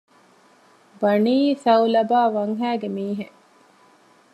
[1.01, 3.37] ބަނީ ޘަޢުލަބާ ވަންހައިގެ މީހެއް